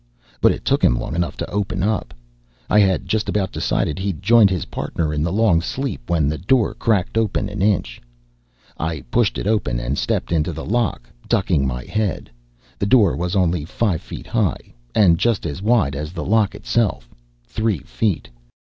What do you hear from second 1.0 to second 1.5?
enough